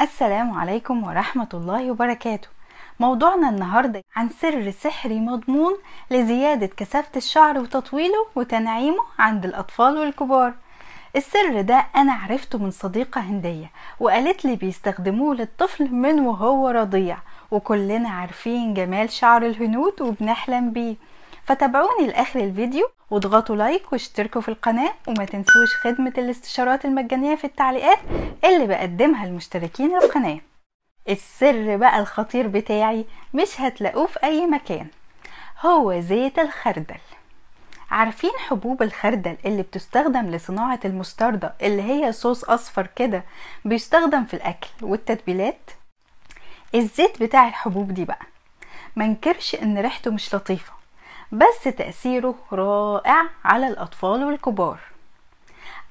[0.00, 2.48] السلام عليكم ورحمة الله وبركاته.
[3.00, 5.72] موضوعنا النهاردة عن سر سحري مضمون
[6.10, 10.52] لزيادة كثافة الشعر وتطويله وتنعيمه عند الأطفال والكبار.
[11.16, 17.18] السر ده أنا عرفته من صديقة هندية وقالت لي بيستخدموه للطفل من وهو رضيع
[17.50, 20.96] وكلنا عارفين جمال شعر الهنود وبنحلم بيه.
[21.50, 27.98] فتابعوني لآخر الفيديو واضغطوا لايك واشتركوا في القناة وما تنسوش خدمة الاستشارات المجانية في التعليقات
[28.44, 30.40] اللي بقدمها المشتركين القناة
[31.08, 34.86] السر بقى الخطير بتاعي مش هتلاقوه في أي مكان
[35.60, 37.00] هو زيت الخردل.
[37.90, 43.24] عارفين حبوب الخردل اللي بتستخدم لصناعة المستردة اللي هي صوص أصفر كده
[43.64, 45.70] بيستخدم في الأكل والتتبيلات؟
[46.74, 48.26] الزيت بتاع الحبوب دي بقى
[48.96, 50.79] منكرش إن ريحته مش لطيفة.
[51.32, 54.78] بس تأثيره رائع على الأطفال والكبار.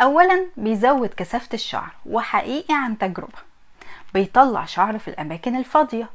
[0.00, 3.38] أولا بيزود كثافة الشعر وحقيقي عن تجربة.
[4.14, 6.08] بيطلع شعر في الأماكن الفاضية.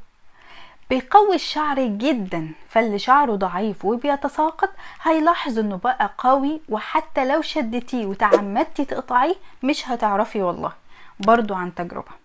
[0.90, 4.70] بيقوي الشعر جدا فاللي شعره ضعيف وبيتساقط
[5.02, 10.72] هيلاحظ إنه بقى قوي وحتى لو شدتيه وتعمدتي تقطعيه مش هتعرفي والله.
[11.20, 12.23] برضو عن تجربة.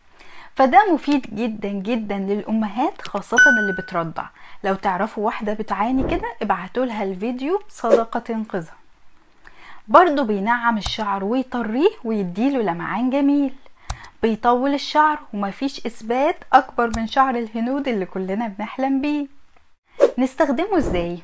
[0.60, 4.26] فده مفيد جدا جدا للأمهات خاصة اللي بترضع.
[4.64, 8.76] لو تعرفوا واحدة بتعاني كده ابعتوا لها الفيديو صدقة تنقذها
[9.88, 13.54] برضو بينعم الشعر ويطريه ويديله لمعان جميل.
[14.22, 19.28] بيطول الشعر ومفيش إثبات أكبر من شعر الهنود اللي كلنا بنحلم بيه.
[20.18, 21.20] نستخدمه إزاي؟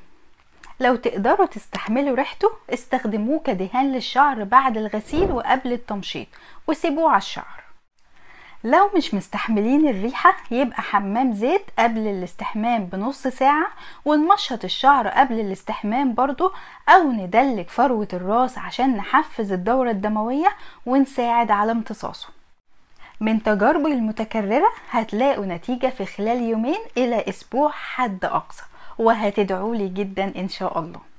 [0.80, 6.28] لو تقدروا تستحملوا ريحته استخدموه كدهان للشعر بعد الغسيل وقبل التمشيط
[6.68, 7.65] وسيبوه على الشعر.
[8.66, 13.68] لو مش مستحملين الريحة يبقى حمام زيت قبل الاستحمام بنص ساعة
[14.06, 16.52] ونمشط الشعر قبل الاستحمام برضو
[16.90, 20.48] أو ندلك فروة الراس عشان نحفز الدورة الدموية
[20.86, 22.28] ونساعد على امتصاصه.
[23.22, 28.64] من تجاربي المتكررة هتلاقوا نتيجة في خلال يومين إلى أسبوع حد أقصى
[28.98, 31.15] وهتدعولي جدا إن شاء الله.